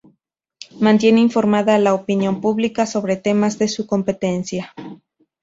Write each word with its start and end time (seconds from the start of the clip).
Mantiene 0.79 1.21
informada 1.21 1.75
a 1.75 1.77
la 1.77 1.93
opinión 1.93 2.41
pública 2.41 2.87
sobre 2.87 3.17
temas 3.17 3.59
de 3.59 3.67
su 3.67 3.85
competencia. 3.85 4.73